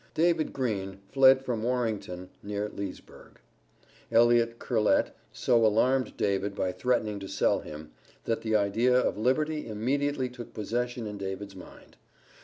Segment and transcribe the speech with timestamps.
[0.15, 3.37] DAVID GREEN, fled from Warrington, near Leesburg.
[4.11, 7.91] Elliott Curlett so alarmed David by threatening to sell him,
[8.23, 11.97] that the idea of liberty immediately took possession in David's mind.